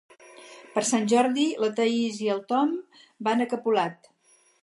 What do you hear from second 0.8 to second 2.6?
Sant Jordi na Thaís i en